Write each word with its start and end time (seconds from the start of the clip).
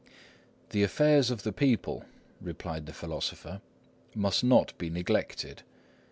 "The 0.71 0.81
affairs 0.81 1.29
of 1.29 1.43
the 1.43 1.53
people," 1.53 2.05
replied 2.41 2.87
the 2.87 2.91
philosopher, 2.91 3.61
"must 4.15 4.43
not 4.43 4.75
be 4.79 4.89
neglected. 4.89 5.61